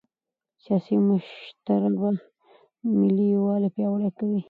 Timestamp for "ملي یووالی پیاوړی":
2.99-4.09